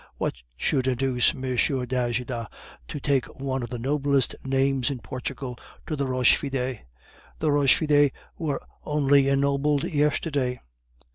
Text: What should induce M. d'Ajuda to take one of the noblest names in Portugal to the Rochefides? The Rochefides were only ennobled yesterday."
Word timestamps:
What 0.17 0.33
should 0.57 0.87
induce 0.87 1.35
M. 1.35 1.41
d'Ajuda 1.43 2.47
to 2.87 2.99
take 2.99 3.25
one 3.39 3.61
of 3.61 3.69
the 3.69 3.77
noblest 3.77 4.35
names 4.43 4.89
in 4.89 4.97
Portugal 4.97 5.59
to 5.85 5.95
the 5.95 6.07
Rochefides? 6.07 6.79
The 7.37 7.51
Rochefides 7.51 8.11
were 8.35 8.63
only 8.83 9.27
ennobled 9.29 9.83
yesterday." 9.83 10.59